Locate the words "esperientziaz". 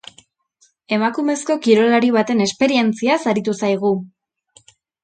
2.49-3.21